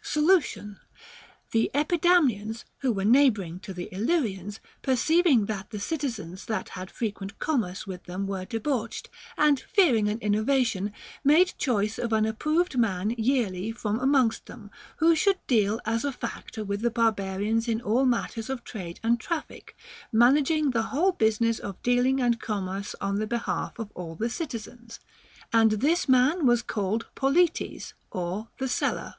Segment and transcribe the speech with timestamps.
[0.00, 0.78] Solution.
[1.50, 6.88] The Epidamnians, who were neighboring to the Illy rians, perceiving that the citizens that had
[6.88, 10.92] frequent commerce with them were debauched, and fearing an inno vation,
[11.24, 16.12] made choice of an approved man yearly from amongst them, who should deal as a
[16.12, 19.76] factor with the bar barians in all matters of trade and traffic,
[20.12, 25.00] managing the whole business of dealing and commerce on the behalf of all the citizens;
[25.52, 29.16] and this man was called poletes, or the seller.